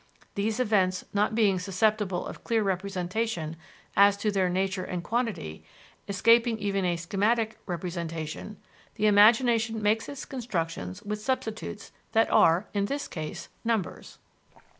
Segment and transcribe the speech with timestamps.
[0.33, 3.55] These events not being susceptible of clear representation
[3.95, 5.63] as to their nature and quantity,
[6.07, 8.57] escaping even a schematic representation,
[8.95, 14.17] the imagination makes its constructions with substitutes that are, in this case, numbers.